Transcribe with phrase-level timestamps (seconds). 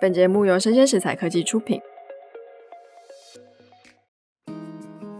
[0.00, 1.78] 本节目由生鲜食材科技出品。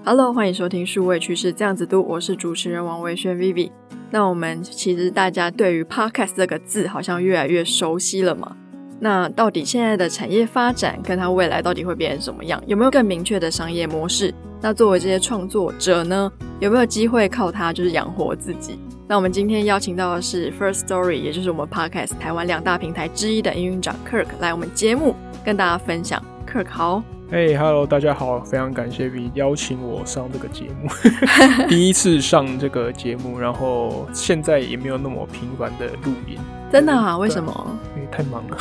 [0.03, 3.71] Hello，欢迎收听数位趋势这样子读，我是主持人王维轩 Vivi。
[4.11, 8.57] 那我们其实大家对于 Podcast 这个字好像越来越熟悉了嘛？
[8.99, 12.63] 那到底现在的产业发展跟它未来到底会变成什么样？
[12.67, 14.33] 有没有更明确的商业模式？
[14.63, 18.79] 那作为这些创作者呢，有没有机会靠它就是养活自己？
[19.11, 26.25] 那我们今天邀请到的是 First Story，也就是我们 Podcast 台湾两大平台之一的营运长 Kirk 来我们节目跟大家分享。
[26.47, 27.03] Kirk 好。
[27.29, 30.89] 嘿、hey，Hello，大家好，非常感谢 V 邀请我上这个节目，
[31.69, 36.39] 第一次上这个节目，然后现在也没有那么频繁的录音，
[36.71, 37.19] 真的啊？
[37.19, 37.79] 为什么？
[37.97, 38.57] 因为太忙了，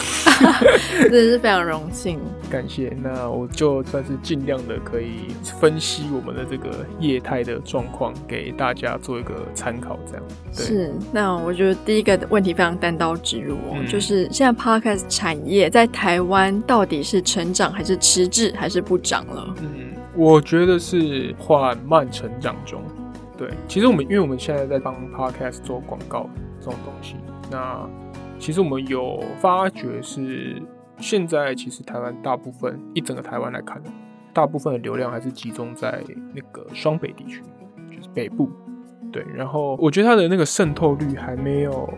[0.99, 2.19] 真的是非常荣幸，
[2.49, 2.91] 感谢。
[3.01, 5.27] 那我就算是尽量的可以
[5.59, 10.23] 分析我们的这个业态的状况，给大家做一个参考，这样。
[10.55, 10.65] 对。
[10.65, 18.53] 是，那我觉得第一个问题非常单刀直入哦，嗯、就是现在 Podcast 产业在台湾到底是成长还是迟滞？
[18.57, 19.55] 还是不涨了？
[19.61, 22.81] 嗯，我觉得是缓慢成长中。
[23.37, 27.15] 对，其实我们因为我们现在在帮 Podcast 做广告这种东西，
[27.49, 27.87] 那
[28.37, 30.61] 其实我们有发觉是
[30.99, 33.81] 现在其实台湾大部分一整个台湾来看，
[34.33, 37.41] 大部分的流量还是集中在那个双北地区，
[37.89, 38.49] 就是北部。
[39.11, 41.91] 对，然后我觉得它的那个渗透率还没有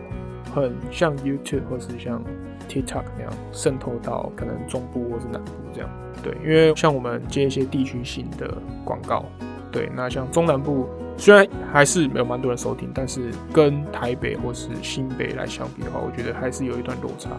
[0.54, 2.24] 很像 YouTube 或是像
[2.68, 5.90] TikTok 那样渗透到可能中部或是南部这样。
[6.22, 9.26] 对，因为像我们接一些地区性的广告，
[9.70, 10.88] 对，那像中南部
[11.18, 17.30] 虽然还是没有蛮多人收听，但是跟台北或是新北来相比的话，我觉得还是有一段落差。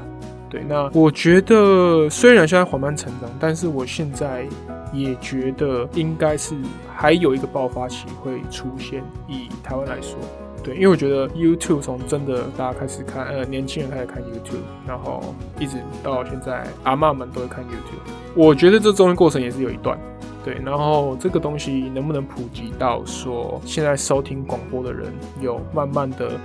[0.54, 4.46] 对，那我觉得虽然现在缓慢成长，但是我现在
[4.94, 6.56] 也觉得应该是
[6.96, 9.04] 还有一个爆发期会出现。
[9.28, 10.16] 以台湾来说。
[10.64, 18.14] 对，因为我觉得 YouTube 从真的大家开始看，呃，年轻人开始看 YouTube，然后一直到现在，阿嬷们都会看 YouTube。
[18.36, 19.98] 我觉得这中间过程也是有一段，
[20.46, 20.62] 对。
[20.64, 26.40] 然后这个东西能不能普及到说，现在收听广播的人有慢慢的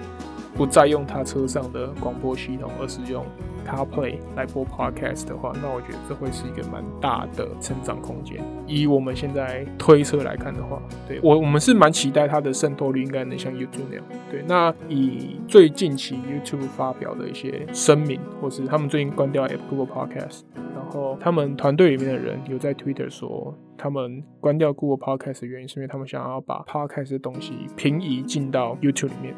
[0.56, 3.22] 不再用他车上的广播系统，而是用。
[3.68, 8.42] CarPlay 来播 Podcast 的话，那我觉得这会是一个蛮大的成长空间。
[8.66, 14.04] 以我们现在推车来看的话，对，我我们是蛮期待它的渗透率应该能像 YouTube 那样。
[14.30, 20.42] 对，那以最近期 YouTube 发表的一些声明，或是他们最近关掉 App Google Podcast，
[20.74, 29.34] 然后他们团队里面的人有在 Twitter 说，他们关掉 Google Podcast 的原因是因为他们想要把 Podcast 的东西平移进到 YouTube 里面。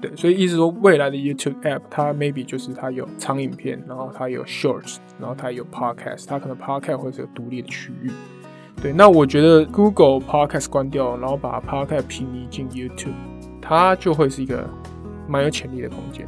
[0.00, 8.10] 对，所以意思说，未来的 YouTube App 它 maybe 就是它有长影片，然后它有 Shorts，然后它有 Podcast，它可能 Podcast 会是个独立的区域。
[8.82, 13.12] 对，那我觉得 Google Podcast 关掉，然后把 Podcast 平移进 YouTube，
[13.60, 14.66] 它就会是一个
[15.28, 16.24] 蛮有潜力的空间。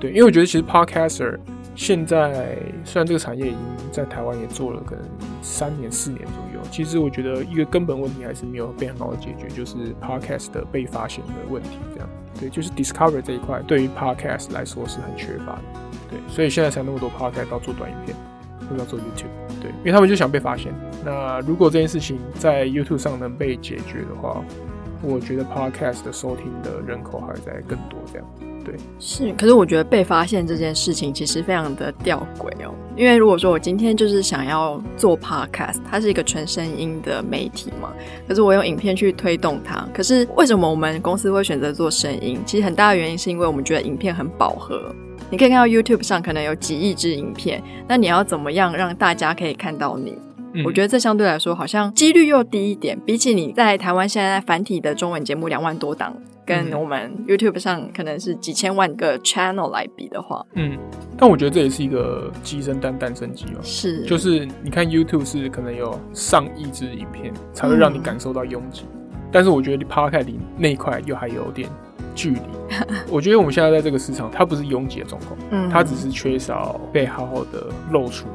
[0.00, 1.38] 对，因为我觉得其实 Podcaster
[1.74, 5.04] 现在虽然这个产业已经在台湾也做了可能
[5.40, 12.08] 三年四年左右，其实我觉得一个根本问题还是没有被很好的解决，就是 Podcast 的被发现的问题，这样。
[12.40, 15.62] 对，就是 Discover 这一块，对于 Podcast 来说是很缺乏的。
[16.10, 18.16] 对，所以现在才那么多 Podcast 要做短影片，
[18.68, 19.60] 或者要做 YouTube。
[19.60, 20.72] 对，因为他们就想被发现。
[21.04, 24.42] 那如果这件事情在 YouTube 上能被解决的话，
[25.02, 28.28] 我觉得 Podcast 的收听的人口还会再更多这样。
[28.64, 32.72] 对，是，可是我觉得被发现这件事情其实非常的吊诡哦。
[32.96, 37.92] 因为如果说我今天就是想要做 podcast，它是一个纯声音的媒体嘛，
[38.28, 39.84] 可是我用影片去推动它。
[39.92, 42.38] 可是为什么我们公司会选择做声音？
[42.46, 44.94] 其实很大的原因是因为我们觉得影片很饱和。
[45.28, 50.16] 你可以看到 YouTube 上可能有几亿支影片，那你要怎么样让大家可以看到你？
[50.54, 56.14] 嗯、我觉得这相对来说好像几率又低一点，比起你在台湾现在繁体的中文节目两万多档。
[56.44, 60.76] 跟我们 YouTube 上可能是几千万个 channel 来比的话，嗯，
[61.16, 63.60] 但我觉得这也是一个鸡生蛋，蛋生鸡嘛。
[63.62, 71.68] 是，就是你看 YouTube 是可能有上亿支影片才会让你感受到拥挤，嗯、但是我觉得 Podcast 里那一块又还有点
[72.12, 72.40] 距离。
[73.08, 78.26] 我觉得我们现在在这个市场，它不是拥挤的状况，嗯，它只是缺少被好好的露出。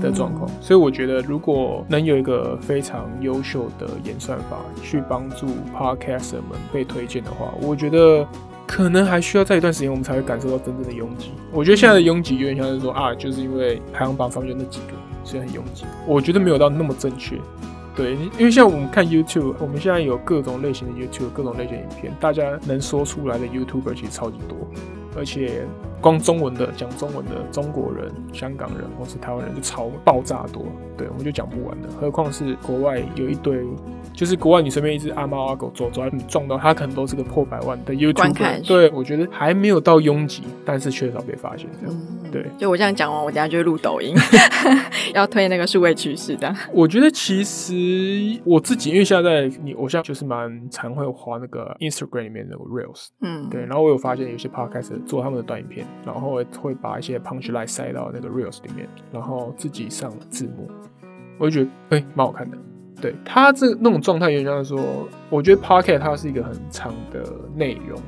[0.00, 5.46] 的状况，所以我觉得如果能有一个非常优秀的演算法去帮助
[5.76, 8.26] Podcaster 们被推荐的话，我觉得
[8.66, 11.30] 可能还需要在一段时间，我们才会感受到真正的拥挤。
[11.52, 14.94] 我觉得现在的拥挤有点像是说啊，就是因为排行榜上面那几个，
[15.24, 15.84] 所以很拥挤。
[16.06, 17.36] 我觉得没有到那么正确。
[17.96, 24.56] 对，因为像我们看 YouTube，我们现在有各种类型的 YouTube，各种类型的影片，大家能说出来的 YouTuber 其实超级多，
[25.16, 25.64] 而且
[26.00, 30.64] 光中文的讲中文的中国人、香港人或是台湾人就超爆炸多，
[30.96, 33.66] 对，我们就讲不完的，何况是国外有一堆。
[34.20, 38.66] 就是国外，你身边一只阿猫阿狗走走，你撞到它，可能都是个破百万的 YouTube。
[38.66, 41.96] 对，我觉得还没有到拥挤，但是缺少被发现这样。
[41.98, 44.14] 嗯、对，就我这样讲完，我等下就会录抖音，
[45.14, 46.54] 要推那个数位趋势的。
[46.70, 53.06] 我觉得其实我自己，因为现在你，我现在就是蛮常会滑那个 Instagram 里面那个 Reels。
[53.22, 53.62] 嗯，对。
[53.62, 60.70] 然后我有发现有些 Podcast 做他们的短影片，然后会把一些 Punchline 塞到那个 Reels 里面，然后自己上字幕，
[61.38, 62.58] 我就觉得哎，蛮、欸、好看的。
[63.00, 64.78] 对他这那种状态，原来说，
[65.28, 67.24] 我觉得 podcast 它是一个很长的
[67.54, 67.98] 内容，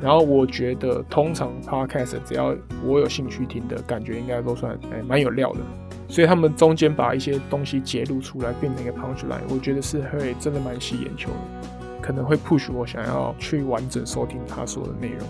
[0.00, 2.54] 然后我觉得通常 podcast 只要
[2.84, 5.60] 我有兴趣听的感觉，应该都算哎蛮有料的，
[6.08, 11.68] 所以他们中间把一些东西揭露出来，变成一个 punchline，我觉得是会真的蛮吸眼球的，
[12.02, 15.28] 可能会 push 我想要去完整收听他说的内容。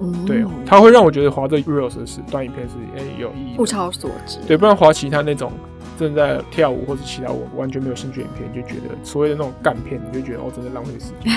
[0.00, 4.38] 嗯，对，他会让我觉得滑这 reels 是短影片是哎有意义，物超所值。
[4.44, 5.52] 对，不然滑其他那种。
[5.98, 11.32] 正在跳舞或者其他我完全没有兴趣的影片，你就觉得所谓的那种干片，你就觉得哦，真的浪费时间。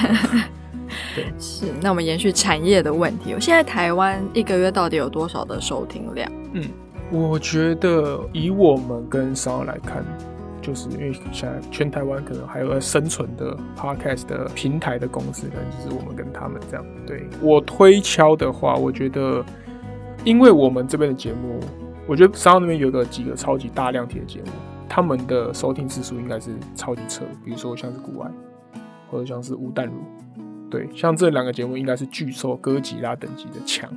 [1.14, 1.66] 对，是。
[1.82, 6.32] 那我们延续产业的问题，我现在台湾一个月到底有多少的收听量？
[6.54, 6.64] 嗯，
[7.12, 10.04] 我觉得以我们跟 SoundOn 来看，
[10.62, 16.86] 就是因为现在全台湾可能还有在生存的 Podcast 的平台的公司，可能就是我们跟他们这样。
[17.06, 19.44] 对，我推敲的话，我觉得，
[20.24, 21.60] 因为我们这边的节目。
[22.08, 24.52] 我觉得 SoundOn 那边有个几个超级大量体的节目，
[24.88, 28.32] 他们的收听次数应该是超级扯，比如说像是股癌，
[29.12, 29.94] 或者像是吴淡如，
[30.70, 33.90] 对，像这两个节目应该是巨兽哥吉拉等级的强，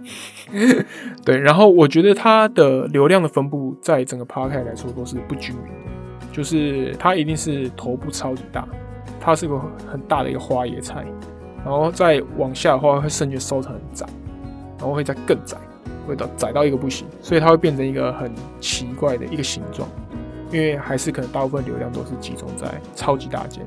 [1.24, 1.38] 对。
[1.38, 8.66] 然后我觉得它的流量的分布在整个 Podcast 来说都是不均匀的，就是它一定是头部超级大，
[9.20, 9.56] 它是个
[9.90, 11.06] 很大的一个花椰菜，
[11.64, 14.06] 然后再往下的话会瞬间收成很窄，
[14.78, 15.56] 然后会再更窄。
[16.10, 18.30] 会到窄到一个不行，所以它会变成一个很
[18.60, 19.88] 奇怪的一个形状，
[20.50, 23.66] 因为还是可能大部分流量都是集中在超级大间。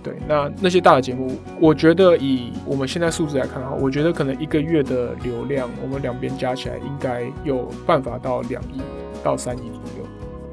[0.00, 8.80] 对，那那些大的节目，我觉得以我们现在数字来看的话，我觉得可能一个月的流量，我们两边加起来应该有办法到两亿
[9.24, 10.06] 到三亿左右。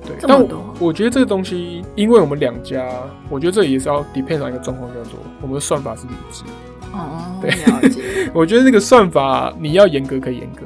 [0.03, 2.89] 对，但我我觉得这个东西，因为我们两家，
[3.29, 6.43] 我觉得这也是要 depend on 一个状况，叫做我们的算法是理智。
[6.91, 7.51] 哦，对。
[8.33, 10.63] 我觉得这个算法你要严格可以严格。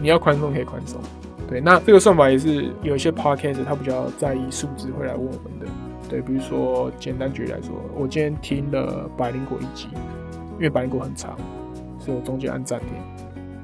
[0.00, 1.00] 你要宽松可以宽松，
[1.48, 5.66] 对，那这个算法也是有一些 podcast 他比较在意数字会来问我们的，
[6.08, 9.88] 对，比如说简单举例来说，我今天听了百灵果一集，
[10.54, 11.36] 因为百灵果很长，
[11.98, 12.88] 所以我中间按暂停，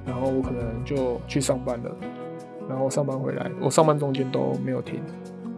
[0.05, 1.97] 然后我可能就去上班了，
[2.69, 5.01] 然后上班回来，我上班中间都没有停，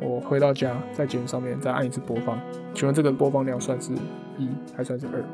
[0.00, 2.38] 我回到家在节目上面再按一次播放，
[2.72, 3.92] 请问这个播放量算是
[4.38, 5.24] 一还算是二？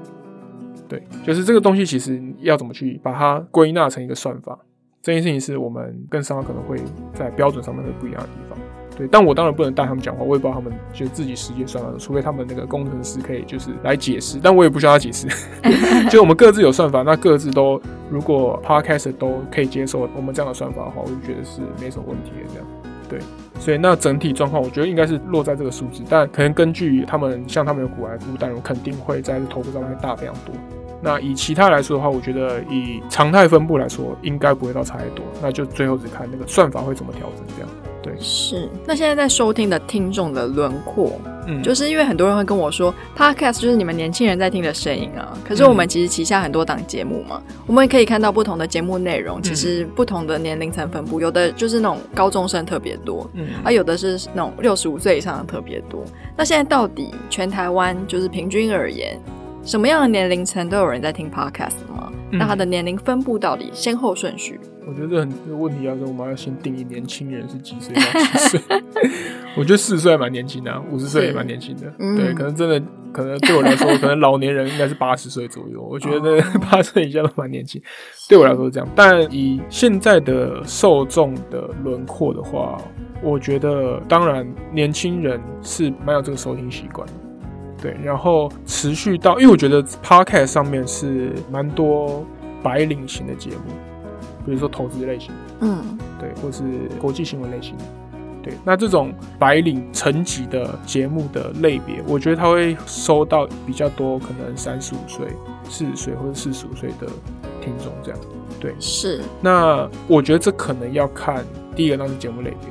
[0.88, 4.58] 对，就是这个东西其实要怎么去把它归纳成一个算法？
[5.04, 6.78] 这件事情是我们跟 SoundOn 可能会
[7.12, 8.58] 在标准上面会不一样的地方，
[8.96, 9.06] 对。
[9.06, 15.28] 但我当然不能带他们讲话，我也不知道他们就自己实际算法，除非他们那个工程师可以就是来解释，但我也不需要他解释。
[16.08, 17.78] 就我们各自有算法，那各自都
[18.08, 22.48] 如果 Podcast 都可以接受我们这样的算法的话，我就觉得是没什么问题的。
[22.48, 22.66] 这样，
[23.10, 23.20] 对。
[23.60, 30.54] 所以那整体状况，我觉得应该是落在这个数字，但可能根据他们像他们的股癌，但我肯定会在这头部上面大非常多。
[31.04, 35.22] 那以其他来说的话，我觉得以常态分布来说，应该不会到差太多。
[35.42, 37.70] 那就最后只看那个算法会怎么调整，这样。
[38.02, 38.68] 对，是。
[38.86, 45.32] 那现在在收听的听众的轮廓，嗯，就是因为很多人会跟我说，Podcast 就是你们年轻人在听的声音啊。
[45.42, 56.04] 可是我们其实旗下很多档节目嘛，嗯、我们也可以看到不同的节目内容，其实不同的年龄层分布，有的就是那种高中生特别多，嗯，而有的是那种六十五岁以上的特别多。
[56.36, 59.18] 那现在到底全台湾就是平均而言，
[59.64, 62.12] 什么样的年龄层都有人在听 podcast 吗？
[62.30, 64.60] 嗯、那他的年龄分布到底先后顺序？
[64.86, 68.60] 我觉得这很这个问题要说，我们要先定义年轻人是几岁到几岁。
[69.56, 71.90] 我觉得四十岁还蛮年轻的、啊，五十岁也蛮年轻的。
[71.98, 75.80] 嗯、对，可能真的可能对我来说， 可能老年人应该是八十岁左右。
[75.82, 77.80] 我觉得 八十岁以下都蛮年轻。
[78.28, 82.76] 对我来说是这样，但以现在的受众的轮廓的话，
[83.22, 87.14] 我觉得当然年轻人是蛮有这个收听习惯的。
[87.84, 92.24] 对，然后持续到，因为我觉得 Podcast 上面是蛮多
[92.62, 93.74] 白领型的节目，
[94.46, 96.62] 比如说投资类型，嗯，对，或是
[96.98, 97.76] 国际新闻类型，
[98.42, 105.26] 对，那这种白领层级的节目的类别，我觉得他会收到比较多，可能三十五岁、
[105.68, 107.06] 四十岁或者四十五岁的
[107.60, 108.18] 听众这样。
[108.58, 109.20] 对，是。
[109.42, 111.44] 那我觉得这可能要看
[111.76, 112.70] 第一个，那是节目类别。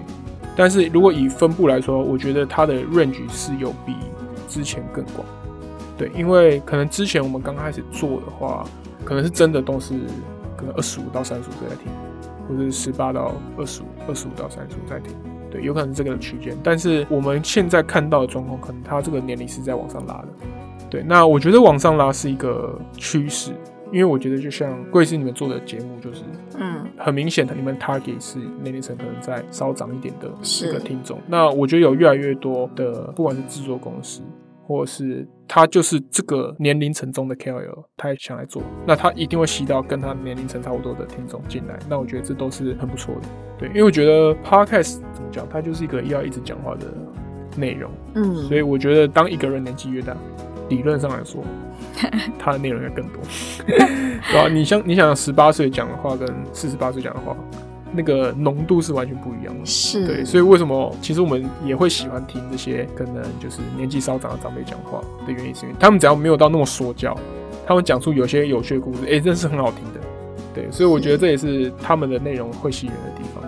[0.56, 3.94] 但是如果以分布来说，我觉得它的 range 是有比
[4.54, 5.26] 之前更广。
[5.98, 8.64] 对，因为可能之前我们刚开始做的话，
[9.04, 9.94] 可能是真的都是
[10.56, 11.92] 可能二十五到三十五岁在听，
[12.48, 15.16] 或者是十八到二十五、二十五到三十五在听。
[15.50, 16.58] 对，有可能是这个区间。
[16.64, 20.28] 但是我们现在看到的状况，可能它这个年龄是在往上拉的。
[20.90, 23.52] 对，那我觉得往上拉是一个趋势，
[23.92, 26.24] 因为我觉得就像贵司你们做的节目，就是
[26.58, 31.20] 嗯，很明显的，你们 target 是年龄层可能在稍长一点的这个听众。
[31.28, 34.22] 那我觉得有越来越多的，不管是制作公司。
[34.66, 41.78] 或者是他就是这个年龄层中的 KOL，他也想来做，那他一定会吸到跟他年龄层差不多的听众进来。
[41.90, 43.22] 那我觉得这都是很不错的，
[43.60, 46.88] 对，因为我觉得 Podcast 怎么讲，它就是一个要一直讲话的
[47.58, 50.16] 内容，嗯，所以我觉得当一个人年纪越大，
[50.70, 51.44] 理论上来说，
[52.40, 53.22] 他的内容要更多，
[53.68, 53.78] 对
[54.34, 54.48] 吧？
[54.50, 57.36] 你像你想十八岁讲的话跟四十八岁讲的话。
[57.96, 60.06] 那个浓度是完全不一样的，是。
[60.06, 67.18] 对，所以为什么其实我们也会喜欢听这些可能就是年纪稍长的长辈讲话的原因，是因为他们只要没有到那么说教，
[67.66, 70.00] 他们讲出有些有趣的故事，哎、欸，真是很好听的，
[70.54, 73.44] 对，所以我觉得这也是他们的内容会吸引人的地方。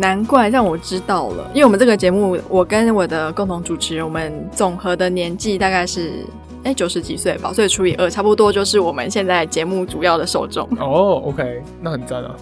[0.00, 6.24] 难怪让我知道了，因为我们这个节目，我跟我的共同主持人，我们总和的年纪大概是。
[6.62, 10.68] 哎，九十几岁吧，所以除以二，差不多就是我们现在节目主要的受众。
[10.78, 12.36] 哦，OK，那很赞啊。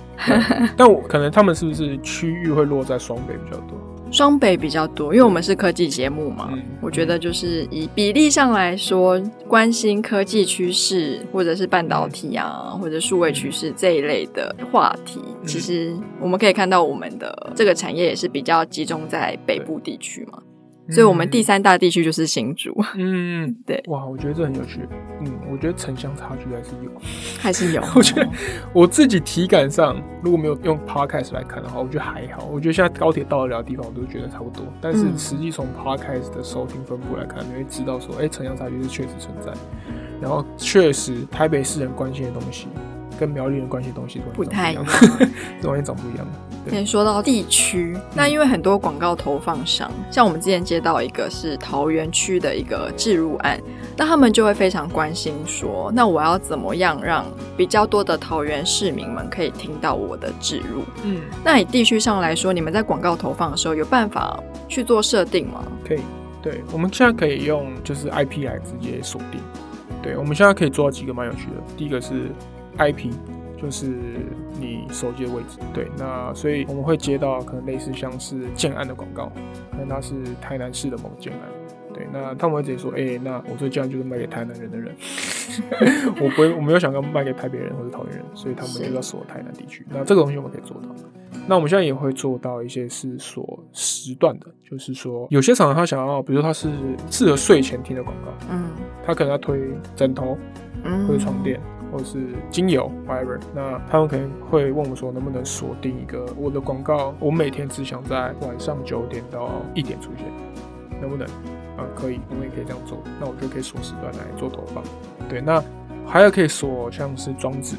[0.77, 3.78] 但我可能他们是不是区域会落在双北比较多？
[4.11, 6.49] 双北比较多，因为我们是科技节目嘛。
[6.53, 20.39] 嗯，我觉得就是以比例上来说，关心科技趋势或者是半导体啊，或者数位趋势这一类的话题，其实我们可以看到我们的这个产业也是比较集中在北部地区嘛。
[20.91, 22.75] 所以，我们第三大地区就是新竹。
[22.97, 23.83] 嗯，对。
[23.89, 24.81] 哇，我觉得这很有趣。
[25.21, 26.91] 嗯，我觉得城乡差距还是有，
[27.39, 27.83] 还是有。
[27.95, 28.29] 我觉得
[28.73, 32.45] 我自己体感上，如果没有用 Podcast 来看的话，我觉得还好。
[32.51, 34.65] 我觉得现在高铁到得了的地方，我都觉得差不多。
[34.81, 39.53] 但是实际从 Podcast 的收听分布来看，你会知道说，哎，城乡差距是确实存在。
[40.21, 42.67] 然后，确实台北市人关心的东西。
[43.19, 44.85] 跟苗栗人关系的东西不太一样，
[45.61, 46.27] 这东西长不一样。
[46.71, 53.59] 先说到地区，那因为很多广告投放商，像我们之前接到一个是桃园区的一个置入案，
[53.97, 57.25] 那他们就会非常关心说，那我要怎么样让
[57.57, 60.83] 比较多的桃园市民们可以听到我的置入？
[61.05, 65.65] 嗯，那以地区上来说，你们在广告投放的时候有办法去做设定吗？
[65.87, 66.01] 可以，
[66.43, 69.41] 对，我们现在可以用就是 IP 来直接锁定。
[70.03, 72.31] 对，我们现在可以做到几个蛮有趣的，第一个是。
[72.79, 73.13] IP
[73.61, 73.87] 就是
[74.61, 79.33] 你手机的位置，对，那所以我们会接到可能类似像是建案的广告，
[79.73, 81.41] 可能他是台南市的某建案，
[81.93, 84.95] 对，那他们会直接说，哎、欸，那我这建案就是卖给台南人的人，
[86.23, 89.85] 我不会，我没有想要卖给台北人或者桃园人，所以他们就要锁台南地区。
[89.91, 90.89] 那这个东西我们可以做到，
[91.49, 96.69] 那我们现在也会做到一些是锁时段的，就是说有些厂商他想要，比如说他是
[97.11, 98.71] 适合睡前听的广告，嗯，
[99.05, 99.59] 他可能要推
[99.97, 100.39] 枕头，
[100.85, 101.61] 嗯，或者床垫。
[101.91, 102.19] 或是
[102.51, 107.15] 精油，whatever，那他们可能会问我说，能不能锁定一个我的广告？
[107.19, 110.27] 我每天只想在晚上九点到一点出现，
[111.01, 111.27] 能不能？
[111.79, 112.99] 啊，可以，我们也可以这样做。
[113.21, 114.83] 那我就可以锁时段来做投放。
[115.29, 115.63] 对，那
[116.05, 117.77] 还有可以锁像是装置。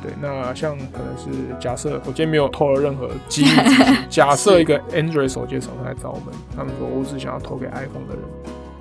[0.00, 8.24] 对，那像可能是假设我今天没有透了任何机密资讯， 假设一个 Android 手机厂商来找我们，他们说我只想要投给 iPhone 的人，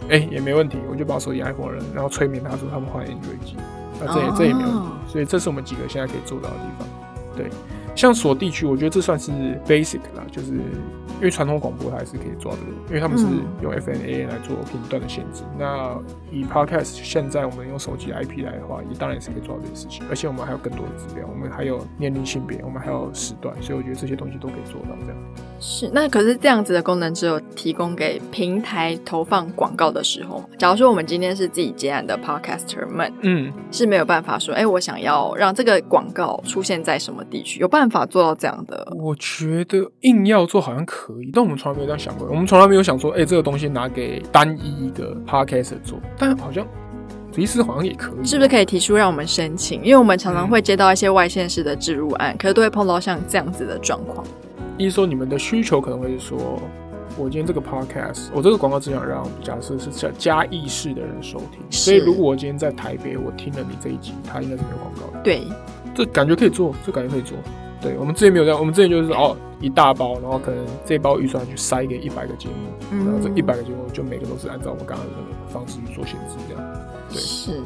[0.09, 3.55] 哎、欸，也没问题，我就把手机 iPhone 的人，然后催眠他说他们换 Android 机。
[3.99, 4.69] 那这也这也没有，
[5.07, 6.87] 所以这是我们几个现在可以做到的地方。
[7.35, 7.49] 对，
[7.95, 9.31] 像锁地区，我觉得这算是
[9.67, 10.53] basic 啦，就是
[11.15, 13.25] 因为传统广播它还是可以做到这个，因为他们是
[13.61, 15.43] 用 FM AM 来做频段的限制。
[15.57, 15.97] 那
[16.31, 20.03] 以 podcast 现在我们用手机 IP 来的话，也当然也是可以做到这些事情。
[20.09, 25.17] 而且我们还有更多的指标，我们还有年龄、性别，我们还有时段，所以我觉得这些东西都可以做到这样。
[25.59, 30.43] 是，那可是这样子的功能只有提供给平台投放广告的时候。
[30.59, 38.85] 假如说我们今天是自己接案的 podcaster 们，嗯，是没有办法说，哎、欸，我想要让这个广告出现在什么地区，有办法做到这样的？
[38.97, 42.27] 我觉得硬要做好像可以，但我们从来没有这样想过。
[42.27, 46.65] 我们从来没有想说，哎、欸，这个东西拿给单一一个 podcaster 做，但好像
[47.31, 49.83] 其实好像也可以，是不是可以提出让我们申请？
[49.83, 54.25] 因为我们常常会接到一些外县市的置入案，可是都会碰到像这样子的状况。
[54.77, 56.61] 意思说，你们的需求可能会是说，
[57.17, 65.21] 我今天这个 podcast，我这个广告只想让假设是嘉嘉义市的人收听，所以如果我今天在台北，我听了你这一集，他应该是没有广告的。
[65.23, 65.43] 对，
[65.93, 67.37] 这感觉可以做，这感觉可以做。
[67.85, 72.55] 对，我们之前没有这样，我们之前就是哦，一大包，然后可能这包预算去塞给一百个节目，
[72.89, 76.63] 嗯、然后这一百个节目就每个都是按照我们刚刚的那个方式去做选择，这样。
[77.09, 77.61] 对，是，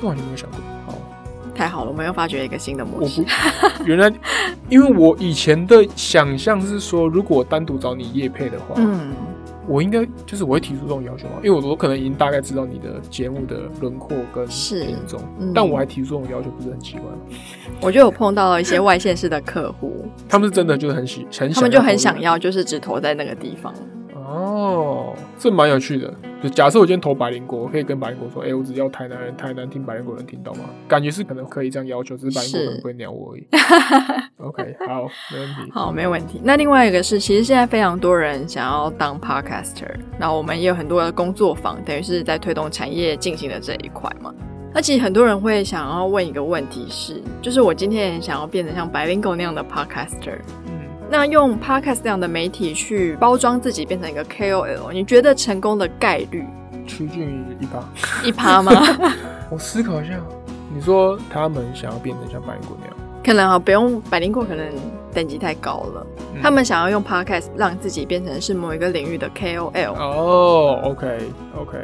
[0.00, 0.60] 这完全没有想过。
[0.86, 0.94] 好。
[1.52, 3.24] 太好了，我们又发掘一个新的模式。
[3.84, 4.10] 原来，
[4.68, 9.10] 因为我以前的想象是说，如果我单独找你叶配的话，嗯。
[9.70, 11.34] 我应该就是我会提出这种要求嘛？
[11.36, 17.18] 因为我我可能已经大概知道你的节目的轮廓跟听众，嗯、但我还提出这种要求，不是很奇怪吗？
[17.80, 23.72] 我觉得我碰到了一些外县市的客户，他们是真的就是很喜很想，他们就很想要，就是只投在那个地方。
[24.30, 26.14] 哦，这蛮有趣的。
[26.40, 33.46] 就假设我今天投白灵果，我可以跟白灵果说：“哎、欸，我只要台南人，台南听白灵果能听到吗？”感觉是可能可以这样要求，只是白灵果可能不会鸟我而已。
[34.38, 35.72] OK，好，没问题。
[35.72, 36.40] 好，没问题。
[36.44, 44.32] 那另外一个是，其实现在非常多人想要当 podcaster，然后我们也有很多的工作坊，等于是在推动产业进行的这一块嘛。
[44.72, 50.38] 那其实很多人会想要问一个问题是，就是我今天也想要变成像白灵果那样的 podcaster。
[51.10, 56.46] 那用 Podcast 这样的媒体去包装自己，变成一个 KOL，你觉得成功的概率
[56.86, 57.82] 趋近于一趴？
[58.24, 58.72] 一趴吗？
[59.50, 60.14] 我思考一下，
[60.72, 64.64] 你说他们想要变成像百灵果那样，可能啊，不用百灵果，可能
[65.12, 66.06] 等级太高了。
[66.32, 69.94] 嗯、他们想要用 Podcast 让自己变成是某一个领域的 KOL。
[69.94, 71.78] 哦，OK，OK，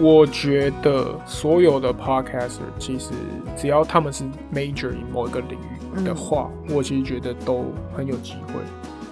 [0.00, 3.10] 我觉得所有的 Podcaster 其实
[3.56, 5.83] 只要他们是 major 于某一个领域。
[6.02, 8.54] 的话，我其实觉得都很有机会，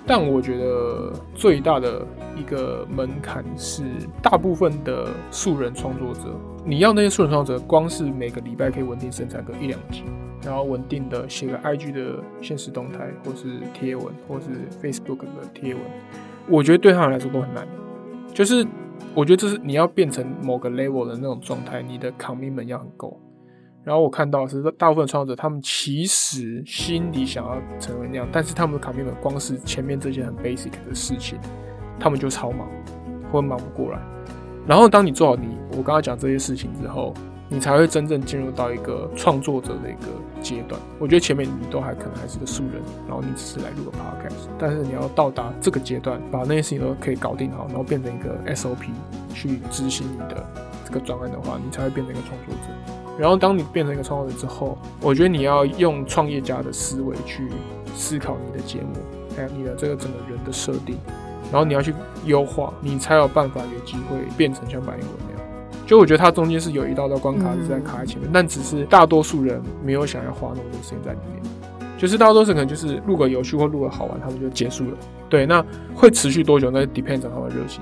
[0.07, 2.05] 但我觉得最大的
[2.37, 3.85] 一个门槛是，
[4.23, 6.35] 大部分的素人创作者，
[6.65, 10.03] 你要那些素人创作者，光是每个礼拜可以稳定生产个一两集，
[10.43, 14.47] 然后稳定的写个 IG 的现实动态，或是贴文，或是
[14.83, 15.83] Facebook 的贴文，
[16.49, 17.69] 我觉得对他们来说都很难。
[18.33, 18.67] 就是
[19.15, 23.21] 我觉得这是你要变成某个 level 的那种状态，你的 commitment 要很够。
[23.85, 31.39] 然后我看到是大部分创作者，他们其实心里想要成为那样，但是他们的卡片本光是前面这些很 basic 的事情，
[31.99, 32.69] 他们就超忙，
[33.33, 33.99] 会忙不过来。
[34.67, 37.13] 然后当你做好你我刚刚讲这些事情之后，
[37.49, 40.07] 你才会真正进入到一个创作者的一个
[40.41, 40.81] 阶段。
[41.01, 48.91] 我觉得前面你都还可能还是个素人，然后你只是来录个 podcast，但是你要到达这个阶段，把那些事情都可以搞定好，然后变成一个 SOP
[49.35, 50.47] 去执行你的
[50.85, 53.02] 这个专案的话，你才会变成一个创作者。
[53.19, 57.49] 然后，当你变成一个创作者之后，我觉得你要用创业家的思维去
[57.95, 58.97] 思考你的节目，
[59.37, 60.97] 还有你的这个整个人的设定，
[61.51, 61.95] 然后你要去
[62.25, 65.43] 优化，你才有办法有机会变成像百灵果那样。
[65.87, 71.43] 就我觉得它中间是有一道道关卡是在卡在前面，但只是大多数人没有想要花那么多时间在里面。
[71.99, 74.97] 就是大多数可能就是录个有趣或录个好玩，他们就结束了。
[75.29, 76.71] 对，那会持续多久？
[76.71, 77.81] 那 depends on 他们热情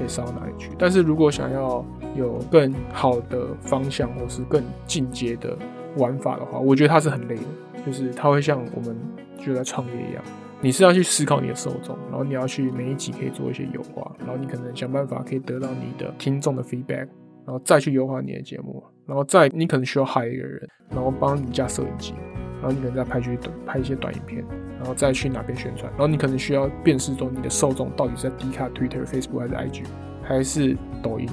[0.00, 0.70] 可以烧到哪里去。
[0.76, 1.84] 但是如果想要
[2.16, 5.56] 有更好的方向，或是更进阶的
[5.96, 7.42] 玩法的话，我觉得它是很累的。
[7.86, 8.94] 就是它会像我们
[9.38, 10.22] 就在创业一样，
[10.60, 17.08] 你是要去思考你的受众，然后你要去每一集可以做一些优化，然后你可能想办法可以得到你的听众的 feedback，
[17.46, 22.12] 然后再去优化你的节目，然后再你可能需要 hire 一个人，然后帮你架摄影机，
[22.60, 24.44] 然后你可能再拍去短拍一些短影片，
[24.78, 29.82] 然后再去哪边宣传，然后你可能需要辨识中你的受众到底是在 Dcard、Twitter、Facebook 还是 IG
[30.22, 31.28] 还是抖音。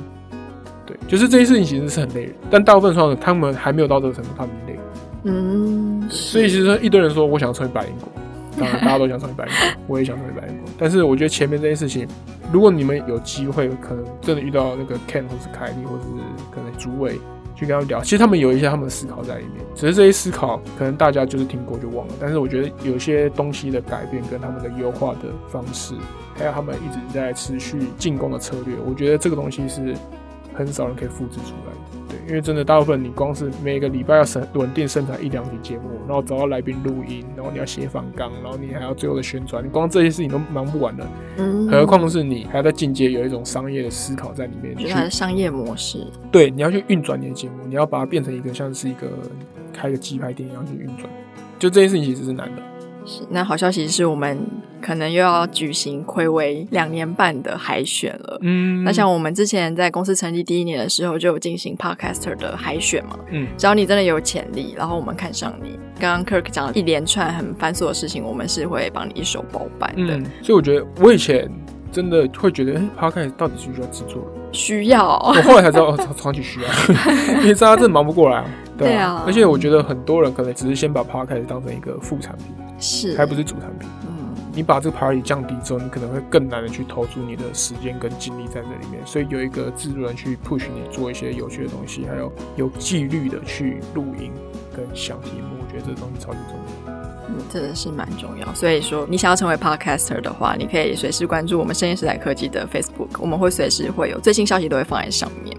[0.85, 4.79] 对，就是这些事情其实是很累人，但大部分创作者他们还没有到这个程度，他们累。
[5.23, 8.09] 嗯，所以其实一堆人说我想成为百灵果，
[8.57, 10.71] 当然大家都想成为百灵果，我也想成为百灵果。
[10.77, 12.07] 但是我觉得前面这些事情，
[12.53, 16.05] 如果你们有机会，可能真的遇到那个 Ken 或是凯莉，或是
[16.49, 17.19] 可能主委
[17.57, 22.13] 去跟他们聊，其实他们有一些他们的思考在里面，只是这些思考可能大家就是听过就忘了。
[22.19, 25.95] 但是我觉得有些东西的改变跟他们的优化的方式，
[26.35, 29.93] 还有他们一直在持续进攻的策略，我觉得这个东西是。
[30.53, 31.71] 很少人可以复制出来，
[32.27, 49.07] 因为真的大部分你光是每个礼拜要生稳定生产一两集节目，然后找到来宾录音，然后你要写访纲，然后你还要最后的宣传，你光这些事情都忙不完了，嗯，何况是你还要在进阶有一种商业的思考在里面，就是商业模式，对，你要去运转你的节目，你要把它变成一个像是一个
[49.71, 51.09] 开个鸡排店一样去运转，
[51.57, 52.61] 就这件事情其实是难的。
[53.05, 54.37] 是，那好消息是我们
[54.87, 58.37] 可能又要举行暌违两年半的海选了。
[58.41, 63.19] 嗯，那像我们之前在公司成立第一年的时候就有进行 Podcaster 的海选嘛。
[63.29, 70.15] 嗯，只要你真的有潜力，然后我们看上你，刚刚 Kirk 讲了一连串很繁琐的事情，我们是会帮你一手包办的。
[70.15, 71.51] 嗯，所以我觉得我以前
[71.91, 74.25] 真的会觉得，哎，Podcast 到底需不需要制作？
[74.53, 75.17] 需要。
[75.19, 76.67] 我后来才知道，哦，超级需要，
[77.43, 78.45] 因为大家真的忙不过来啊。
[78.77, 82.45] 对啊，对啊，而且我觉得很多人可能只是先把 Podcast 当成一个副产品。
[82.79, 83.89] 是，还不是主产品。
[84.07, 84.16] 嗯，
[84.57, 88.99] 你把这个 priority 降低之后，你可能会更难的去投注你的时间跟精力在这里面。
[89.05, 94.31] 所以有一个制作人去 push 你做一些有趣的东西，还有有纪律的去录音
[94.75, 96.93] 跟想题目，我觉得这个东西超级重要。
[97.29, 98.51] 嗯，真的是蛮重要。
[98.55, 105.55] 所以说，你想要成为 podcaster 的话，你可以随时关注我们深夜时代科技的 Facebook，我们会随时会有最新消息都会放在上面。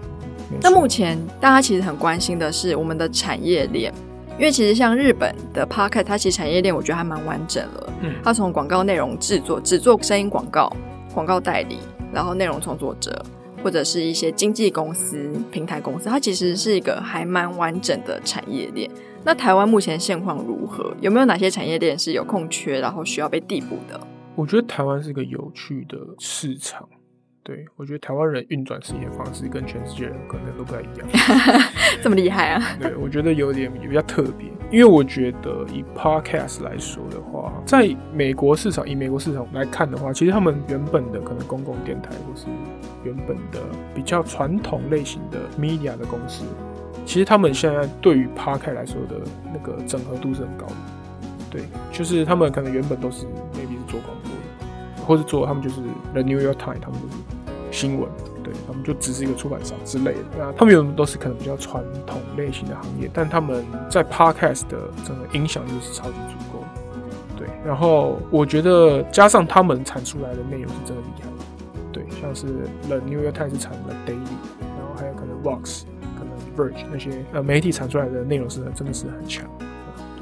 [0.61, 3.93] 那目前大家其实很关心的是我们的产业链。
[4.39, 7.93] 因为其实像日本的 Podcast，它其实产业链我觉得还蛮完整了。
[8.01, 10.73] 嗯，它从广告内容制作，只做声音广告、
[11.13, 11.79] 广告代理，
[12.13, 13.21] 然后内容创作者，
[13.61, 18.89] 或者是一些经纪公司、平台公司，它其实是一个还蛮完整的产业链。
[19.25, 20.95] 那台湾目前现况如何？
[21.01, 23.99] 有没有哪些产业链是有空缺，然后需要被递补的？
[24.35, 26.87] 我觉得台湾是一个有趣的市场。
[27.49, 31.07] 对，我觉得台湾人运转事业方式跟全世界人可能都不太一样，
[31.99, 32.77] 这么厉害啊？
[32.79, 42.45] 对，我觉得有点比较特别，因为我觉得以 Podcast 来说的话，在美国市场，以美国市场来看的话，其实他们原本的可能公共电台或是
[43.03, 43.59] 原本的
[43.95, 46.45] 比较传统类型的 media 的公司，
[47.03, 49.15] 其实他们现在对于 Podcast 来说的
[49.51, 50.75] 那个整合度是很高的。
[51.49, 55.81] 对，就是他们可能原本都是 maybe 是做广播的，或是做他们就是
[56.13, 57.15] The New York Times，他们就是。
[57.71, 58.09] 新闻，
[58.43, 60.19] 对，他们就只是一个出版商之类的。
[60.37, 67.37] 那他们有的都是可能比较传统类型的行业，但他们在 podcast 的整个影响力是超级足够的。
[67.37, 71.29] 对，然后我觉得加上他们产出来的内容是真的厉害。
[71.91, 72.45] 对，像是
[72.87, 75.83] The New York Times 产的 Daily，然后还有可能 Vox，
[76.17, 79.49] 可能 Verge 那些呃媒体产出来的内容是真的是很强。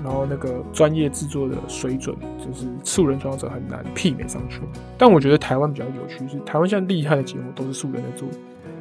[0.08, 4.62] 然后那个专业制作的水准，就是素人创作者很难媲美上去。
[4.98, 8.26] 但我觉得台湾比较有趣是，台湾现在厉害的节目都是素人在做。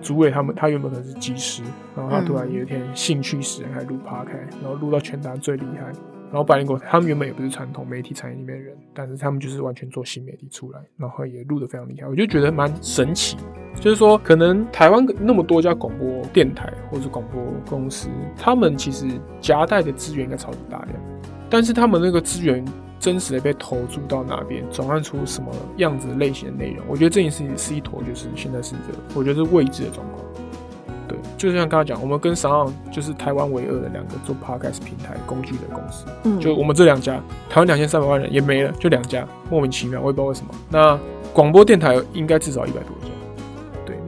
[0.01, 1.65] 主委他们，他原本可能是技师，
[1.97, 5.93] 然后他突然有一天兴趣使然，开始录 Podcast，然后录到全台最厉害。
[6.27, 12.07] 然后百灵果他们原本也不是传统媒体产业里面的人，但是他们就是完全做新媒体出来，然后也录得非常厉害。
[12.07, 13.37] 我就觉得蛮神奇，
[13.81, 19.07] 就是说可能台湾那么多家广播电台或者广播公司，他们其实
[19.41, 21.16] 夹带的资源应该超级大量，
[21.49, 22.65] 但是他们那个资源
[22.99, 30.21] 真实的被投注到哪边，转换出什么样子类型的内容，我觉得这件事情是一坨就是现在是一个我觉得是未知的状况。
[31.09, 40.53] 对，就像刚刚讲，我们跟 SoundOn 就是台湾唯二的两个做 Podcast 平台工具的公司，嗯，就我们这两家，台湾两千三百万人也没了，就两家，莫名其妙，我也不知道为什么。
[40.69, 40.99] 那
[41.33, 43.07] 广播电台应该至少一百多家。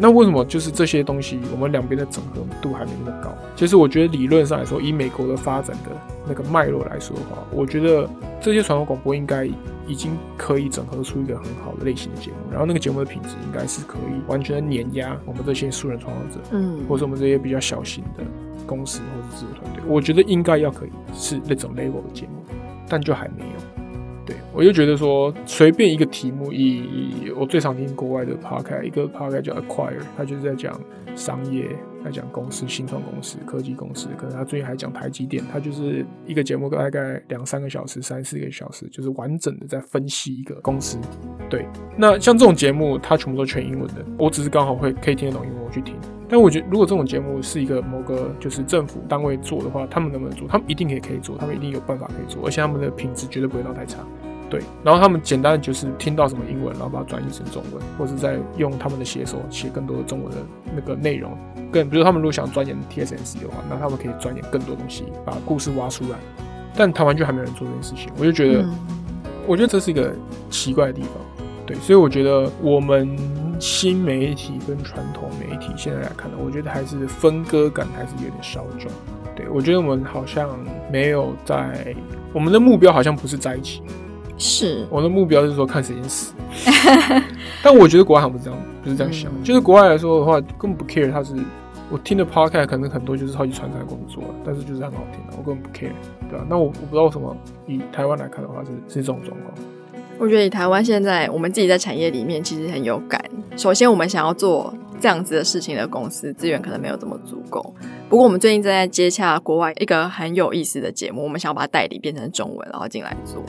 [0.00, 3.30] 那为什么就是这些东西，我们两边的整合度还没那么高？
[3.56, 5.90] 其实我觉得理论上来说，以美国的发展的
[6.26, 8.08] 那个脉络来说的话，我觉得
[8.40, 9.44] 这些传统广播应该
[9.86, 18.22] 已经可以整合出一个很好的类型的节目，然后那个节目的品质应该是可以完全的碾压我们这些素人创作者，嗯，或者我们这些比较小型的
[18.66, 22.44] 公司或者制作团队，我觉得应该要可以是那种 level 的节目，
[22.88, 23.60] 但就还没有。
[24.58, 30.80] 我就觉得说，随便一个题目，以我最常听国外的 p o c a s t 一个 p o c a s t 叫 Acquire，他就是在讲
[31.14, 31.68] 商业，
[32.04, 40.98] 在讲公司、新创公司、科技公司，可能他最近还讲台积电，他就是一个节目大概两三个小时、三四个小时，就是完整的在分析一个公司。
[41.48, 41.64] 对，
[41.96, 45.94] 那像这种节目，它全部都全英文的，我只是刚好会可以听得懂英文，我去听。
[46.28, 50.48] 但我觉得，如果这种节目是一个某个就是政府单位做的话，他们能不能做？
[50.48, 54.04] 他们一定可以可以做，他们一定有办法可以做，而且他们的品质绝对不会到太差。
[54.50, 60.38] 对，然后他们简单的就是听到什么英文，然后把它转译成中文，或者在用他们的写手写更多的中文的
[60.74, 61.36] 那个内容。
[61.70, 66.18] 更比如他们如果想钻研 TSMC 的话，那他们可以钻研更多东西，把故事挖出来。
[66.74, 68.74] 但台湾就还没有人做这件事情，我就觉得，嗯、
[69.46, 70.12] 我觉得这是一个
[70.48, 71.12] 奇怪的地方。
[71.66, 73.16] 对，所以我觉得我们。
[73.60, 78.88] 新媒体跟传统媒体现在来看呢，我觉得还是分割感还是有点稍重。
[79.34, 80.48] 对，我觉得我们好像
[80.92, 81.92] 没有在，
[82.32, 83.82] 我们的目标好像不是在一起。
[84.38, 86.32] 是，我的目标是说看谁先死。
[87.62, 89.30] 但我觉得国外好像不是这样，不是这样想。
[89.32, 91.10] 嗯、就是国外来说的话，根本不 care。
[91.10, 91.34] 他是
[91.90, 95.90] 我听的 podcast 可能很多就是超级传统的工作，但是就是很好听的，我根本不 care，
[96.30, 96.46] 对吧？
[96.48, 99.52] 那我我不知道为什么以台湾来看的话是是这种状况。
[100.18, 103.22] 我觉得以台湾现在我们自己在产业里面其实很有感。
[103.56, 107.74] 首先，我们想要做这样子的事情的公司资源可能没有这么足够。
[108.08, 113.42] 不过，我们最近正在接洽国外一个很有意思的节目，我们想要把它代理变成中文，然后进来做。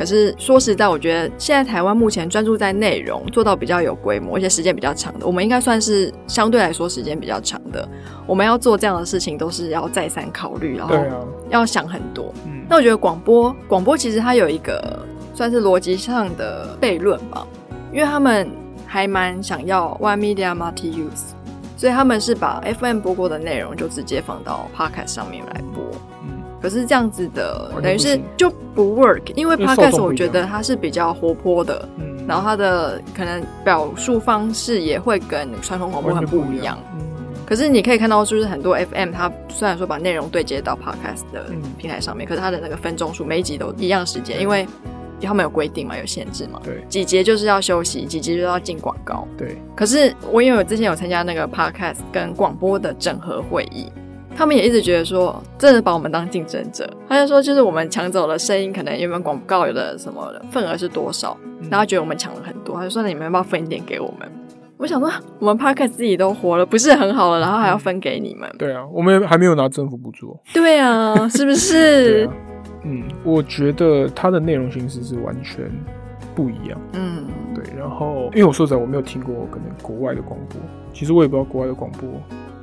[0.00, 7.86] 可是说实在，我觉得现在台湾目前专注在内容做到比较有规模，而且时间比较长的，我们应该算是相对来说时间比较长的。
[8.26, 10.96] 我们要做这样的事情，都是要再三考虑，然后
[11.50, 12.32] 要想很多。
[12.46, 14.98] 嗯，那我觉得广播广播其实它有一个。
[15.32, 17.46] 算是逻辑上的悖论吧，
[17.92, 18.50] 因为他们
[18.86, 21.32] 还蛮想要 One Media Multi Use，
[21.78, 25.82] 所以他们是把 FM 播过的内容就直接放到 Podcast 上面来播。
[26.60, 36.78] 嗯，可是这样子的等于是就不 work，因为 Podcast 我觉得它是比较活泼的，嗯，然后它的可能表述方式也会跟传统广播很不一样。
[36.94, 37.00] 嗯，
[37.46, 41.46] 可是你可以看到，就是很多 FM 它虽然说把内容对接到 Podcast 的
[41.78, 44.66] 平台上面，可是它的那个分钟数每一集都一样时间，因为。
[45.22, 45.98] 他们有规定嘛？
[45.98, 46.58] 有限制嘛？
[46.64, 49.28] 对，几节就是要休息，几节就要进广告。
[49.36, 49.54] 对。
[49.76, 53.92] 可是我因为我之前有参加那个 podcast 跟广播的整合会议，
[54.36, 56.88] 他们也一直觉得说，真的把我们当竞争者。
[57.08, 61.36] 他就说，就是我们抢走了声音，可能原本广告有的什么的份额是多少，
[61.70, 64.26] 然后觉得我们抢了很多，他就说，那你们要不要分一点给我们？
[64.78, 68.50] 我想说，我们 Podcast 自己都活了不是很好了，然后还要分给你们？
[68.56, 70.34] 对啊，我们还没有拿政府补助。
[70.54, 72.26] 对啊， 是不是？
[72.26, 72.32] 啊、
[72.84, 75.70] 嗯，我觉得它的内容形式是完全
[76.34, 76.80] 不一样。
[76.94, 77.62] 嗯，对。
[77.76, 80.58] 然后，因为我说实在，我没有听过可能国外的广播，
[80.94, 82.08] 其实我也不知道国外的广播。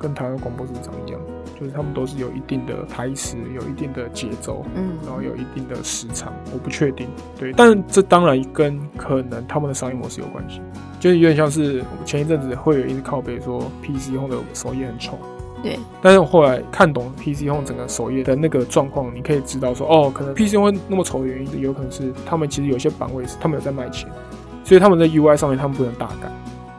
[0.00, 1.20] 跟台湾广播是长一样，
[1.58, 10.60] 就是他们都是有一定的台词，有一定的节奏，嗯，然后有一定的时长，我不确定，对，但这当然跟可能他们的商业模式有关系，
[11.00, 15.18] 就是有点像是前一阵子会有一直靠北说 PC Home 的首页很丑，
[15.62, 24.08] 对，但是我后来看懂 PC Home 整个首页的那个状况，你可以知道说，哦，可能 PC Home 会那么丑的原因，有可能是他们其实有些版位是他们有在卖钱，
[24.62, 26.30] 所以他们在 UI 上面他们不能大改。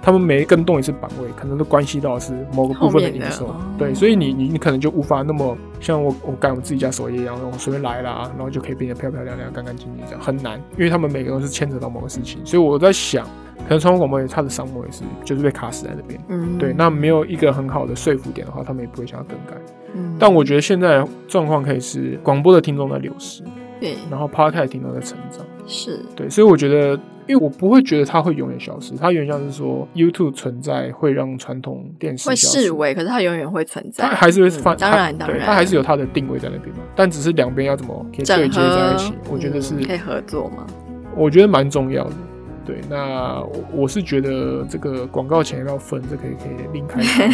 [0.02, 13.26] 他们每更动一次版位，可能都关系到是某个部分的营收，哦、对，所以你你你可能就无法那么像我我改我自己家首页一样，我随便来啦，然后就可以变得漂漂亮亮、干干净净这样，很难，因为他们每个都是牵扯到某个事情，所以我在想，
[13.66, 19.62] 可能传统广播它的商模也是就是被卡死在那边，嗯，对，那没有一个很好的说服点的话，他们也不会想要更改，
[19.94, 23.44] 嗯，但我觉得现在状况可以是广播的听众在流失，
[23.82, 26.00] 对，然后 Podcast 听众在成长，是。
[26.16, 26.98] 对，所以我觉得。
[27.30, 36.82] 因为我不会觉得它会永远消失，它原像是说 YouTube 存在会让传统电视会式微，可是它永远会存在，它还是会放、嗯，当然当然，它还是有它的定位在那边嘛。
[36.96, 40.66] 但只是两边要怎么可以对接在一起，我觉得是、嗯、可以合作吗？
[41.16, 42.14] 我觉得蛮重要的。
[42.66, 47.30] 对，那我我是觉得这个广告钱要分，这可以可以另开谈。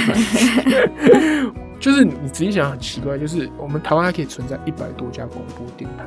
[1.79, 6.05] 就是你仔细想，很奇怪，就是我们台湾还可以存在一百多家广播电台。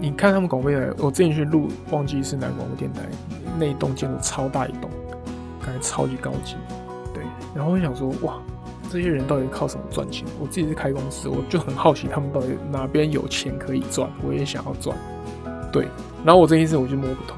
[0.00, 3.02] 你看他们广播电台，我之前去录，忘记是哪个广播电台，
[3.58, 4.88] 那一栋建筑超大一栋，
[5.62, 6.56] 感觉超级高级。
[7.12, 7.22] 对，
[7.54, 8.38] 然后我想说，哇，
[8.90, 10.26] 这些人到底靠什么赚钱？
[10.40, 14.96] 我自己是开公司，我就很好奇他们到底哪边有钱可以赚，我也想要赚。
[15.70, 15.86] 对，
[16.24, 17.36] 然后我这一次我就摸不透。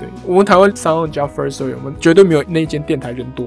[0.00, 3.46] 对，我们台湾 SoundOn 加 Firstory，我们绝对没有那间电台人多。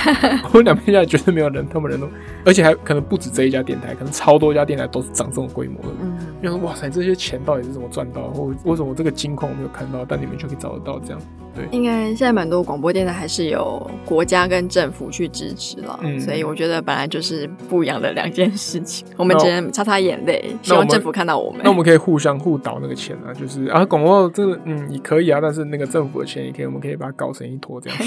[0.50, 2.08] 我们两边家绝对没有人，他们人多，
[2.44, 5.88] 而且还可能不止这一家电台，可能超多家电台都是长这种规模的。
[6.00, 8.28] 嗯，就说哇塞，这些钱到底是怎么赚到？
[8.30, 11.20] 或为什么我这个金矿我没有看到，但你们却可以找得到这样？
[11.58, 19.06] 对，应该现在蛮多广播电台还是有国家跟政府去支持了，嗯，所以我觉得本来就是不一样的两件事情。
[19.16, 21.60] 我们只能擦擦眼泪，希望政府看到我们。
[21.64, 27.98] 那我们可以互相互导那个钱啊，就是啊，广播这个嗯也可以啊，但是那个政府的钱也可以，我们可以把它搞成一坨这样，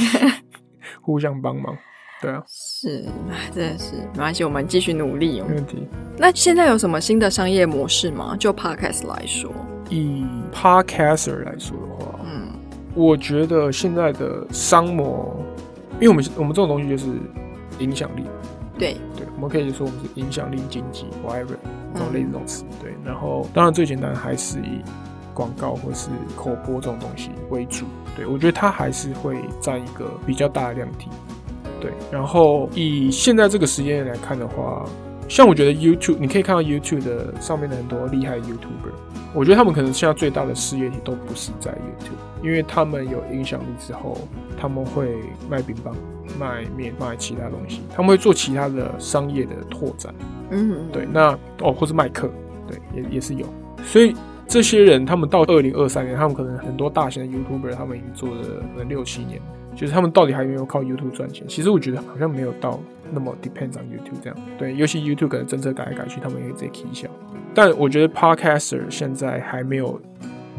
[1.02, 1.78] 互相帮忙。
[2.22, 3.04] 对啊，是，
[3.52, 5.40] 真的是没关系，我们继续努力。
[5.40, 5.88] 哦没问题。
[6.18, 8.36] 那现在有什么新的商业模式吗？
[8.40, 9.52] 就 Podcast 来说，
[9.90, 12.11] 以 Podcaster 来说的话，嗯，
[12.94, 15.36] 我觉得现在的商模，
[16.00, 17.08] 因为我们我们这种东西就是
[17.80, 18.24] 影响力，
[18.78, 21.56] 对对，我们可以说我们是影响力经济，whatever
[21.94, 22.94] 这种类似这种词，对。
[23.06, 24.82] 然后当然最简单还是以
[25.34, 31.10] 广告或是口播这种东西为主，对，我觉得它还是会占一个比较大的量体。
[31.80, 34.86] 对，然后以现在这个时间来看的话，
[35.32, 38.92] 像我觉得 YouTube，你可以看到 YouTube 的上面的很多厉害的 YouTuber，
[39.34, 44.18] 我觉得他们可能现在最大的事业体都不是在 YouTube，因为他们有影响力之后，
[44.60, 45.16] 他们会
[45.50, 45.96] 卖冰棒、
[46.38, 50.14] 卖面、卖其他东西，他们会做其他的商业的拓展。
[50.50, 52.30] 嗯，对，那哦，或是卖课，
[52.68, 53.46] 对，也也是有。
[53.86, 54.14] 所以
[54.50, 58.42] 这些人，他们到二零二三年，他们可能很多大型的 YouTuber，他们已经做了
[58.74, 59.42] 可能六七年。
[59.74, 61.48] 就是他们到底还有没有靠 YouTube 赚钱？
[61.48, 62.78] 其实我觉得好像没有到
[63.12, 64.38] 那么 depends on YouTube 这样。
[64.58, 67.10] 对，尤其 YouTube 可能政策改来改去，他们也可以直接 k 笑。
[67.54, 70.02] 但我觉得 Podcaster 现在还没有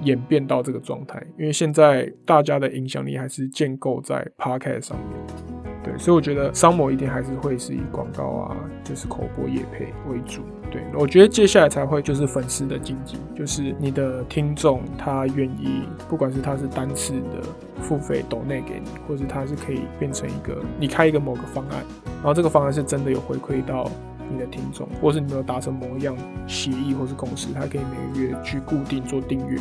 [0.05, 5.52] 演变到这个状态，因为现在大家的影响力还是建构在 Podcast 上面。
[5.85, 10.43] 对，所以我觉得商模一定还是会是以广告啊，就是口播业配为主。
[10.71, 17.43] 对，我觉得接下来才会就是粉丝的经济，就是你的听众他愿意，不管是他是单次的
[17.83, 23.91] 付费抖内给你，或者他是可以变成一个你开一个某个方案，然后这个方案是真的有回馈到
[24.31, 26.17] 你的听众，或是你没有达成某一样
[26.47, 29.59] 协议或是共识，他可以每个月去固定做订阅。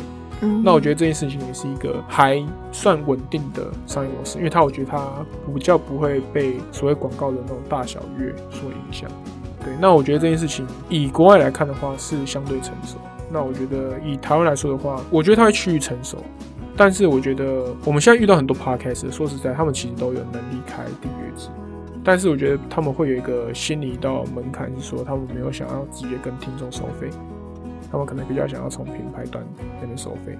[0.64, 5.08] 那我觉得这件事情也是一个还算稳定的商业模式，因为它我觉得它
[5.54, 9.08] 比较不会被所谓广告的那种大小月所影响。
[9.64, 12.96] 对，那我觉得这件事情以国外来看的话是相对成熟。
[13.30, 16.18] 那我觉得以台湾来说的话，我觉得它会趋于成熟。
[16.76, 21.48] 但是我觉得我们现在遇到很多 podcast，说实在，他们其实都有能力开订阅制，
[22.02, 27.08] 但是我觉得他们会有一个心理到门槛，是说他们没有想要直接跟听众收费。
[27.92, 29.44] 他们可能比较想要从品牌端
[29.80, 30.36] 那边收费，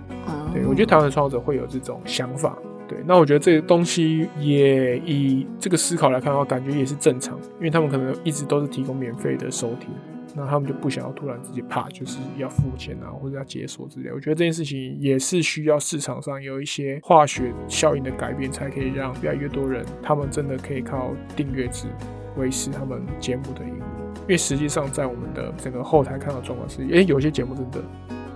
[0.54, 2.56] 对，我觉得台湾的创作者会有这种想法，
[2.88, 9.90] 对，那我觉得这个东西也以这个思考来看的话，感觉也是正常，因为他们可能一直都是提供免费的收听，
[10.34, 14.10] 那他们就不想要突然直接怕就是要付钱啊，或者要解锁之类。
[14.10, 21.86] 我觉得这件事情也是需要市场上有一些化学效应的改变，才可以让越来越多人他们真的可以靠订阅制
[22.38, 23.60] 维持他们节目的。
[24.22, 27.80] 因为实际上在我们的整个后台看到状况是，诶、欸，有些节目真的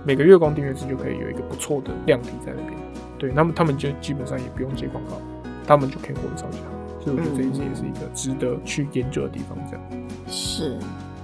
[0.05, 2.73] 每个月光订阅制就可以有一个不错的量体在那边，
[3.17, 5.21] 对，那么他们就基本上也不用接广告，
[5.65, 6.71] 他们就可以活得超级好。
[7.01, 9.57] 所以我觉得这件也是一个值得去研究的地方。
[9.69, 10.77] 这样、是。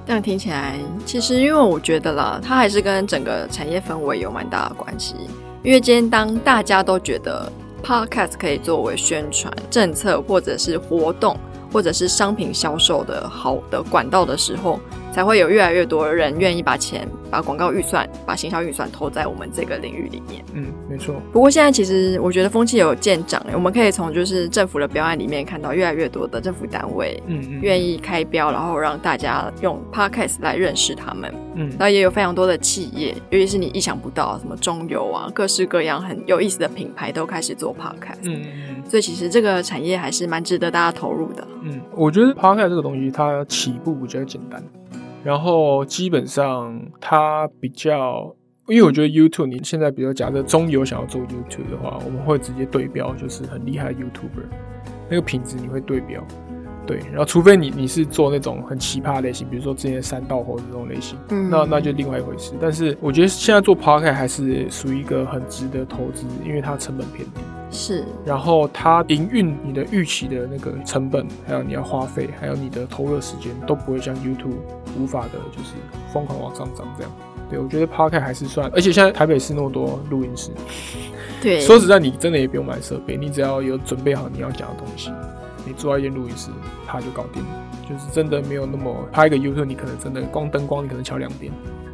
[0.05, 5.15] 这样听起来，其实因为我觉得啦，它还是跟整个产业氛围有蛮大的关系。
[5.63, 7.49] 因为今天当大家都觉得
[7.81, 11.37] Podcast 可以作为宣传政策，或者是活动，
[11.73, 14.79] 或者是商品销售的好的管道的时候，
[15.13, 20.43] 才会有越来越多的人愿意把钱、把广告预算、把行销预算投在我们这个领域里面。
[20.53, 21.15] 嗯，没错。
[21.31, 31.31] 不过现在其实我觉得风气有渐长，我们可以从就是政府的标案里面看到越来越多的政府单位，嗯嗯，愿意开标，然后让大家用 Podcast 来认识他们。
[31.55, 38.23] 嗯，然后也有非常多的企业，尤其是你意想不到，什么中油啊，各式各样很有意思的品牌都开始做 Podcast。
[38.23, 41.47] 嗯嗯，所以其实这个产业还是蛮值得大家投入的。
[41.61, 44.63] 嗯，我觉得 Podcast 这个东西它起步比较简单。
[45.23, 48.35] 然后基本上它比较，
[48.67, 54.45] 因为我觉得 YouTube，你现在比如假设中游想要做 YouTube 的话，我们会直接对标，就是很厉害的 YouTuber，
[55.09, 56.21] 那个品质你会对标，
[56.85, 56.99] 对。
[57.09, 62.53] 然后除非你你是做那种很奇葩类型，比如说之前三道猴子这种类型，嗯，那那就另外一回事。
[62.59, 67.41] 但是我觉得现在做 Podcast 还是属于一个很值得投资，因为它成本偏低。
[67.73, 74.55] 是，然后它营运你的预期的那个成本，还有你要花费，还有你的投入的时间，都不会像 YouTube
[74.97, 75.73] 无法的，就是
[76.13, 77.11] 疯狂往上涨这样。
[77.49, 80.51] 对，我觉得 Podcast 还是算，而且现在台北市那么多录音室，
[81.41, 85.11] 对，说实在，你真的也不用买设备，你只要有准备好你要讲的东西，
[85.65, 86.51] 你坐在一间录音室，
[86.87, 87.49] 它就搞定了。
[87.83, 91.51] 就是真的没有那么拍一个 YouTube，你可能真的光灯光，你可能敲两点。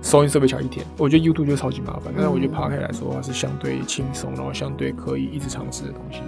[0.09, 2.11] 收音设备小一天，我觉得 YouTube 就超级麻烦。
[2.15, 6.21] 但是我觉得 Podcast 来说的话，是相对轻松，然后相对可以一直尝试的东西。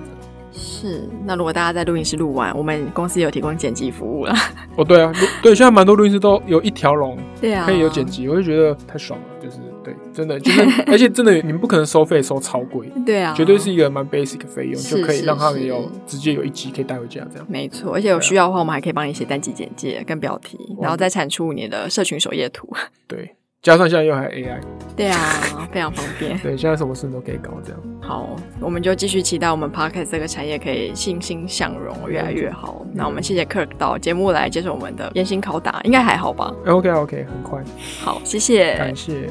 [0.54, 4.36] 是，那如果大家在录音室录完，我们公司有提供剪辑服务了。
[4.78, 17.48] 哦，对啊，对，现在蛮多录音室都有一条龙，对啊，可以有剪辑，我就觉得太爽了，就是对，真的就是，而且真的你们不可能收费收超贵， 对啊，绝对是一个蛮 basic 的费用，就可以让他们有直接有一集可以带回家这样。
[17.50, 22.70] 没错，而且有需要的话，我们还可以帮你写单集简介跟标题，然后再产出你的社群首页图。
[23.08, 23.36] 对。
[23.62, 24.60] 加上现在又还 AI，
[24.98, 26.36] 对啊，非常方便。
[26.40, 27.80] 对，现在什么事都可以搞这样。
[28.02, 32.84] 好，我们就继续期待我们 Podcast 这个产业可以欣欣向荣，越来越好。
[32.92, 37.62] 那我们谢谢 Kirk 到节目来接受我们的严刑拷打，应该还好吧？OK OK，很快。
[38.04, 39.30] 好，谢谢，感谢。